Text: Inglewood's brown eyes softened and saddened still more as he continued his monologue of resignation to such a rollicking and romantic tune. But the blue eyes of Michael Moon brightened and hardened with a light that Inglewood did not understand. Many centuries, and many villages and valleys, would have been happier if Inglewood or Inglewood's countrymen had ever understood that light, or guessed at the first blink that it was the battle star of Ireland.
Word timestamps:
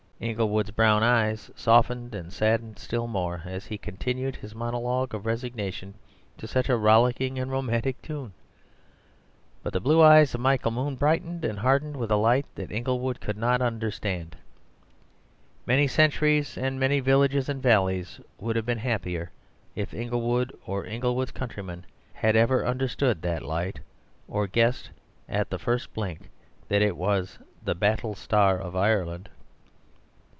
Inglewood's 0.23 0.69
brown 0.69 1.01
eyes 1.01 1.49
softened 1.55 2.13
and 2.13 2.31
saddened 2.31 2.77
still 2.77 3.07
more 3.07 3.41
as 3.43 3.65
he 3.65 3.79
continued 3.79 4.35
his 4.35 4.53
monologue 4.53 5.15
of 5.15 5.25
resignation 5.25 5.95
to 6.37 6.45
such 6.45 6.69
a 6.69 6.77
rollicking 6.77 7.39
and 7.39 7.49
romantic 7.51 7.99
tune. 8.03 8.31
But 9.63 9.73
the 9.73 9.79
blue 9.79 9.99
eyes 10.03 10.35
of 10.35 10.41
Michael 10.41 10.69
Moon 10.69 10.95
brightened 10.95 11.43
and 11.43 11.57
hardened 11.57 11.97
with 11.97 12.11
a 12.11 12.17
light 12.17 12.45
that 12.53 12.71
Inglewood 12.71 13.19
did 13.19 13.35
not 13.35 13.63
understand. 13.63 14.35
Many 15.65 15.87
centuries, 15.87 16.55
and 16.55 16.79
many 16.79 16.99
villages 16.99 17.49
and 17.49 17.59
valleys, 17.59 18.21
would 18.37 18.55
have 18.55 18.65
been 18.67 18.77
happier 18.77 19.31
if 19.75 19.91
Inglewood 19.91 20.55
or 20.67 20.85
Inglewood's 20.85 21.31
countrymen 21.31 21.83
had 22.13 22.35
ever 22.35 22.63
understood 22.63 23.23
that 23.23 23.41
light, 23.41 23.79
or 24.27 24.45
guessed 24.45 24.91
at 25.27 25.49
the 25.49 25.57
first 25.57 25.91
blink 25.95 26.29
that 26.67 26.83
it 26.83 26.95
was 26.95 27.39
the 27.63 27.73
battle 27.73 28.13
star 28.13 28.59
of 28.59 28.75
Ireland. 28.75 29.27